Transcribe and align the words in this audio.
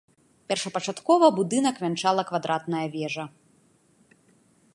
Першапачаткова 0.51 1.25
будынак 1.37 1.75
вянчала 1.83 2.21
квадратная 2.31 2.85
вежа. 2.97 3.31